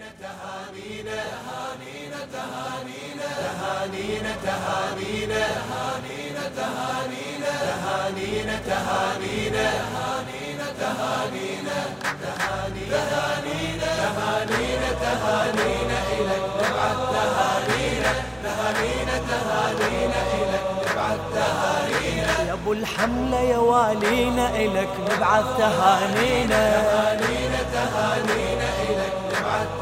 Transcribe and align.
تهانينا 0.00 1.20
تهانينا 1.36 2.20
تهانينا 2.32 3.28
تهانينا 3.44 4.32
تهانينا 4.44 5.42
تهانينا 5.66 6.44
تهانينا 6.56 7.52
تهانينا 8.66 9.66
تهانينا 9.70 10.66
تهانينا 10.80 11.78
تهانينا 12.22 13.10
تهانينا 14.00 14.90
تهانينا 15.02 15.98
إلك 16.18 16.44
تهانينا 17.12 18.12
تهانينا 18.44 19.16
تهانينا 19.30 20.20
إلك 20.40 20.64
نبعث 20.80 21.20
تهانينا 21.34 22.32
يا 22.48 22.52
أبو 22.52 22.72
الحملة 22.72 23.40
يا 23.40 23.58
والينا 23.58 24.56
إلك 24.56 24.88
نبعث 25.10 25.44
تهانينا. 25.58 26.60
تهانينا 26.82 27.60
تهانينا 27.74 28.68
إلك 28.79 28.79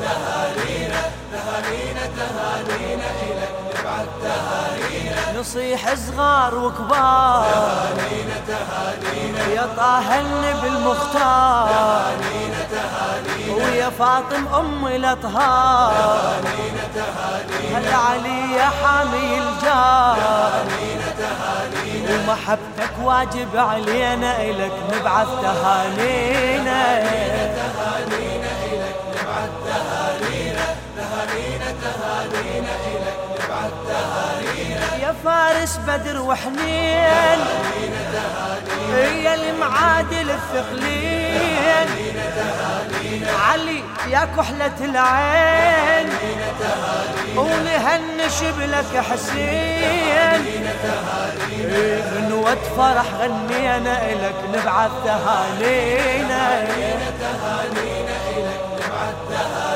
تهانينا 0.01 1.03
تهانينا 1.33 2.05
تهانينا 2.17 3.09
إلك 3.23 3.53
نبعث 3.69 4.09
تهانينا 4.23 5.41
نصيح 5.41 5.95
صغار 5.95 6.55
وكبار. 6.55 7.47
تهانينا 7.53 8.37
تهانينا 8.49 9.43
يا 9.55 9.67
طه 9.77 10.21
النبي 10.21 10.69
المختار. 10.69 11.69
تهانينا 11.69 12.61
تهانينا 12.71 13.65
ويا 13.65 13.91
فاطم 13.91 14.47
أم 14.55 14.87
الأطهار. 14.87 15.93
تهانينا 15.93 16.85
تهانينا 16.95 17.79
هل 17.79 17.95
علي 17.95 18.53
يا 18.53 18.71
حامي 18.83 19.39
الجار. 19.39 20.17
تهانينا 20.17 21.09
تهانينا 21.19 22.09
ومحبتك 22.15 22.95
واجب 23.03 23.57
علينا 23.57 24.43
إلك 24.43 24.73
نبعث 24.93 25.29
تهانينا. 25.43 26.81
تهانينا 26.99 27.09
إلك 27.09 28.58
تهانينا 32.19 32.73
تهانينا 32.73 32.73
إلك 32.87 33.19
تهانينا 33.89 34.87
يا 35.03 35.15
فارس 35.25 35.75
بدر 35.89 36.21
وحنين 36.21 37.41
هي 38.95 39.35
المعادل 39.35 40.31
الثقلين 40.31 41.89
علي 43.51 43.83
يا 44.11 44.29
كحلة 44.37 44.79
العين 44.81 46.09
ونهنش 47.37 48.39
بلك 48.59 48.93
حسين. 49.11 50.41
غنوة 52.15 52.63
فرح 52.77 53.09
غنينا 53.21 53.95
إلك 54.13 54.39
نبعث 54.55 54.91
تهانينا 55.05 56.65
تهانينا 57.21 58.17
إلك 58.37 58.63
نبعث 58.75 59.17
تهانينا. 59.31 59.68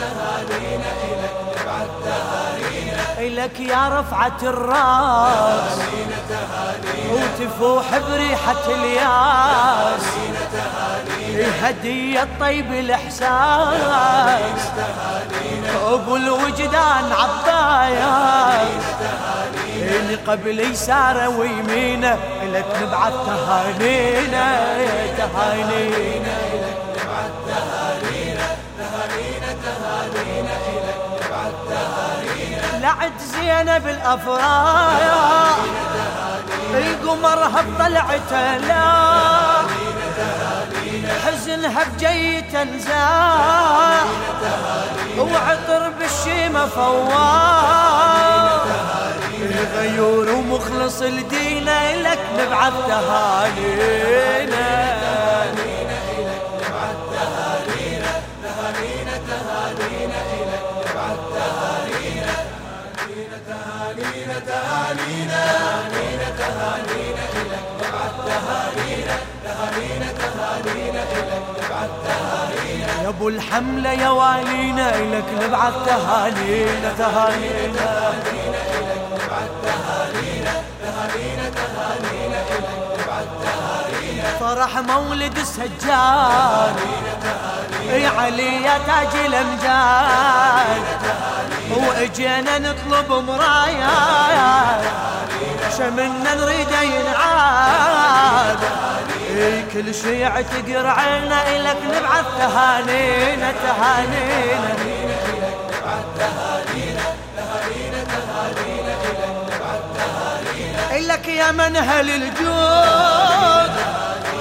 تهانينا 0.00 0.90
تهانينا 0.90 0.90
إلك 1.10 1.34
نبعث 1.48 1.90
تهانينا 2.04 3.02
إلك 3.18 3.60
يا 3.60 4.00
رفعة 4.00 4.40
الراس 4.42 5.78
تهانينا 5.78 6.18
تهانينا 6.28 7.12
وتفوح 7.12 7.98
بريحة 7.98 8.64
الياس. 8.68 10.04
هدية 11.62 12.28
طيب 12.40 12.72
الإحساس 12.72 14.60
أبو 15.86 16.16
الوجدان 16.16 17.12
عباياس 17.12 18.84
إني 19.76 20.14
قبل 20.26 20.60
يساره 20.60 21.28
ويمينه 21.28 22.18
لك 22.42 22.66
نبعث 22.82 23.12
تهانينا 23.26 24.46
تهانينا. 25.18 26.36
لعد 33.60 33.68
زينب 33.68 33.88
الأفراح 33.88 35.56
القمرها 36.74 37.62
بطلعته 37.62 38.56
لا 38.56 39.62
حزنها 41.26 41.84
بجيته 41.84 42.62
نزاح 42.62 44.04
وعطر 45.18 45.90
بالشيمة 45.98 46.66
فواح 46.66 48.50
غيور 49.76 50.28
ومخلص 50.30 51.02
لدينا 51.02 51.96
لك 52.02 52.20
نبعث 52.38 52.72
تهانينا. 52.88 54.70
تهانينا 65.10 65.42
تهانينا 65.74 66.28
تهانينا 66.38 67.24
إلك 67.36 67.66
نبعث 67.80 68.14
تهانينا 68.26 69.16
تهانينا 69.44 70.08
تهانينا 70.20 71.02
إلك 71.02 71.44
نبعث 71.58 71.90
تهانينا 72.06 73.02
يا 73.02 73.08
أبو 73.08 73.28
الحملة 73.28 73.92
يا 73.92 74.08
والينا 74.08 74.88
لك 75.14 75.28
نبعث 75.42 75.74
تهانينا 75.86 76.88
تهانينا. 76.98 78.12
نبعث 79.12 79.50
تهانينا 79.64 80.54
تهانينا 80.82 81.46
تهانينا 81.58 82.38
إلك 82.50 82.70
نبعث 82.92 83.28
تهانينا 83.42 84.28
فرح 84.40 84.72
مولد 84.78 85.38
السجاد. 85.38 86.76
يا 87.90 88.08
علي 88.08 88.62
يا 88.62 88.78
تاج 88.86 89.14
الأمجاد. 89.26 90.82
وإجينا 91.70 92.58
نطلب 92.58 93.12
مرايات. 93.12 94.29
شمنا 95.78 96.34
نريد 96.34 96.72
ينعاد 96.82 98.58
إي 99.36 99.62
كل 99.72 99.94
شي 99.94 100.26
اعتقر 100.26 100.86
عنا 100.86 101.56
إلك 101.56 101.76
نبعث 101.84 102.24
تهانينا 102.38 103.52
تهانينا 103.52 104.74
إلك 110.92 111.28
يا 111.28 111.52
منهل 111.52 112.10
الجود 112.10 113.70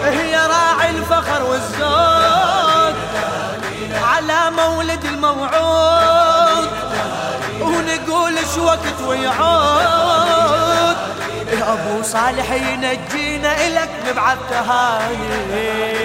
هي 0.03 0.35
راعي 0.35 0.90
الفخر 0.90 1.44
والزود. 1.44 2.96
على 4.03 4.51
مولد 4.51 5.06
الموعود 5.06 6.69
ونقول 7.61 8.35
شو 8.56 8.66
وقت 8.66 9.01
ويعود. 9.07 10.09
أبو 11.69 12.03
صالح 12.03 12.52
ينجينا 12.52 13.68
إلك 13.68 13.90
نبعث 14.07 14.38
تهانينا. 14.50 16.00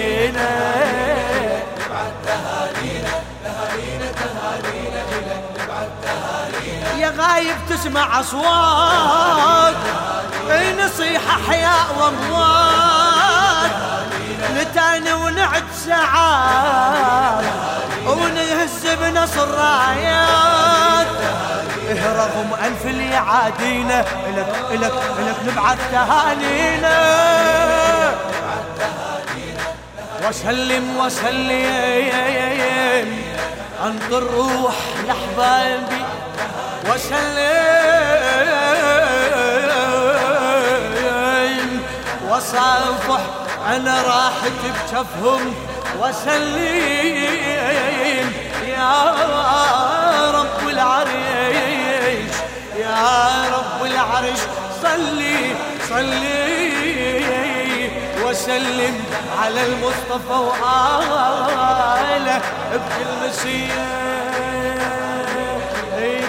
يا 6.97 7.13
غايب 7.17 7.55
تسمع 7.69 8.19
أصوات 8.19 9.75
نصيحة 10.85 11.37
حياء 11.49 11.85
وأموات. 11.99 13.71
نتانى 14.55 15.13
ونعد 15.13 15.63
ساعات 15.85 17.43
ونهز 18.07 18.87
بنصر 19.01 19.47
رايات. 19.47 20.54
رغم 21.93 22.53
ألف 22.65 22.85
اللي 22.85 23.09
يعادينا 23.09 23.99
إلك 24.29 24.55
إلك 24.71 24.93
إلك 25.19 25.35
نبعث 25.47 25.77
تهانينا 25.91 26.97
وسلم 30.27 30.97
وسلم 30.97 33.07
انطر 33.85 34.23
روح 34.23 34.75
لحبايبي 35.07 36.05
وسلم 36.89 37.45
وصافح 42.29 43.19
أنا 43.67 44.01
راحت 44.01 44.51
بجفهم 44.63 45.53
وسلم 45.99 47.94
وسلم 58.45 59.03
على 59.41 59.65
المصطفى 59.65 60.33
وآله 60.33 62.41
بكل 62.71 63.27
مسية 63.27 63.85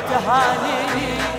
تهاني 0.08 1.35